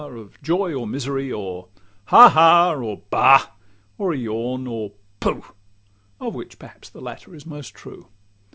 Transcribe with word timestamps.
of 0.01 0.41
joy 0.41 0.73
or 0.73 0.87
misery, 0.87 1.31
Or 1.31 1.67
a 2.07 2.09
'Ha! 2.09 2.29
ha!' 2.29 2.73
or 2.75 3.03
'Bah!'—a 3.11 4.15
yawn, 4.15 4.65
or 4.65 4.93
'Pooh!' 5.19 5.45
Of 6.19 6.33
which 6.33 6.57
perhaps 6.57 6.89
the 6.89 7.01
latter 7.01 7.35
is 7.35 7.45
most 7.45 7.75
true. 7.75 8.07